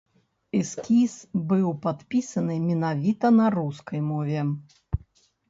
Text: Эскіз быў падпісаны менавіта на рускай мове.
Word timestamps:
Эскіз 0.59 1.13
быў 1.51 1.67
падпісаны 1.83 2.57
менавіта 2.71 3.33
на 3.39 3.45
рускай 3.59 4.05
мове. 4.09 4.41